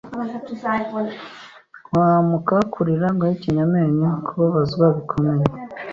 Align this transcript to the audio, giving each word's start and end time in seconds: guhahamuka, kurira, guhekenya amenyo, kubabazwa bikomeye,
guhahamuka, 1.87 2.55
kurira, 2.73 3.07
guhekenya 3.19 3.61
amenyo, 3.67 4.09
kubabazwa 4.25 4.85
bikomeye, 4.95 5.45